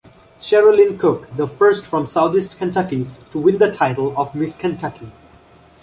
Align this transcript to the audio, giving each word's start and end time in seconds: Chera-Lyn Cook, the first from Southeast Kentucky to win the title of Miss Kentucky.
Chera-Lyn 0.39 0.97
Cook, 0.97 1.29
the 1.37 1.47
first 1.47 1.85
from 1.85 2.07
Southeast 2.07 2.57
Kentucky 2.57 3.07
to 3.31 3.39
win 3.39 3.59
the 3.59 3.71
title 3.71 4.17
of 4.17 4.33
Miss 4.33 4.55
Kentucky. 4.55 5.11